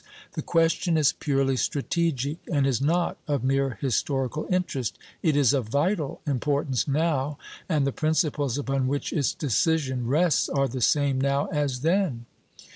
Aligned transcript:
The 0.33 0.41
question 0.41 0.97
is 0.97 1.13
purely 1.13 1.55
strategic, 1.55 2.37
and 2.51 2.65
is 2.65 2.81
not 2.81 3.17
of 3.27 3.43
mere 3.43 3.77
historical 3.81 4.47
interest; 4.49 4.97
it 5.21 5.35
is 5.35 5.53
of 5.53 5.69
vital 5.69 6.21
importance 6.25 6.87
now, 6.87 7.37
and 7.69 7.85
the 7.85 7.91
principles 7.91 8.57
upon 8.57 8.87
which 8.87 9.13
its 9.13 9.31
decision 9.35 10.07
rests 10.07 10.49
are 10.49 10.67
the 10.67 10.81
same 10.81 11.21
now 11.21 11.45
as 11.51 11.81
then. 11.81 12.25